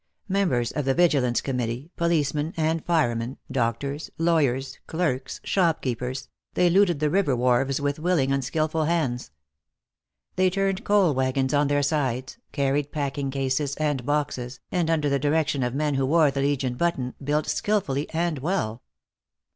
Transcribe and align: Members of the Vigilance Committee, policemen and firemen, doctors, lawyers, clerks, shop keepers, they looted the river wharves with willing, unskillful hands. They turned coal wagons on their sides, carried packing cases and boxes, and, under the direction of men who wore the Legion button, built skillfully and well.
Members 0.29 0.71
of 0.71 0.85
the 0.85 0.95
Vigilance 0.95 1.41
Committee, 1.41 1.91
policemen 1.95 2.55
and 2.57 2.83
firemen, 2.83 3.37
doctors, 3.51 4.09
lawyers, 4.17 4.79
clerks, 4.87 5.39
shop 5.43 5.79
keepers, 5.79 6.27
they 6.55 6.71
looted 6.71 6.99
the 6.99 7.11
river 7.11 7.35
wharves 7.35 7.79
with 7.79 7.99
willing, 7.99 8.31
unskillful 8.31 8.85
hands. 8.85 9.29
They 10.37 10.49
turned 10.49 10.83
coal 10.85 11.13
wagons 11.13 11.53
on 11.53 11.67
their 11.67 11.83
sides, 11.83 12.39
carried 12.51 12.91
packing 12.91 13.29
cases 13.29 13.75
and 13.75 14.03
boxes, 14.03 14.59
and, 14.71 14.89
under 14.89 15.07
the 15.07 15.19
direction 15.19 15.61
of 15.61 15.75
men 15.75 15.93
who 15.93 16.07
wore 16.07 16.31
the 16.31 16.41
Legion 16.41 16.73
button, 16.77 17.13
built 17.23 17.45
skillfully 17.45 18.09
and 18.09 18.39
well. 18.39 18.81